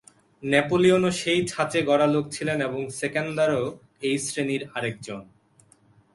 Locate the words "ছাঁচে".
1.47-1.79